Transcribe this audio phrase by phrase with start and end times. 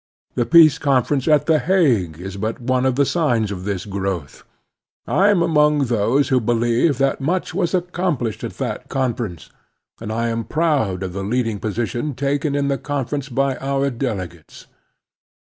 [0.33, 4.43] The Peace Conference at The Hague is but one of the signs of this growth.
[5.05, 9.51] I am among those who believe that much was accomplished at that conference,
[9.99, 14.65] and I am proud of the leading position taken in the conference by our delegates.